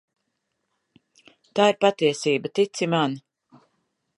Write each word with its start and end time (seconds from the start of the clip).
Tā 1.59 1.67
ir 1.73 1.77
patiesība, 1.85 2.51
tici 2.61 2.89
man. 2.95 3.15